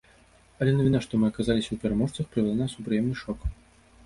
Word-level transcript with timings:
Але 0.63 0.71
навіна, 0.77 1.01
што 1.07 1.19
мы 1.23 1.29
аказаліся 1.33 1.67
ў 1.73 1.77
пераможцах 1.83 2.25
прывяла 2.33 2.57
нас 2.63 2.71
у 2.79 2.89
прыемны 2.89 3.15
шок. 3.23 3.39